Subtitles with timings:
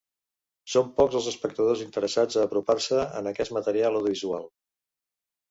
[0.75, 4.51] Són pocs els espectadors interessats a apropar-se en aquest material audiovisual.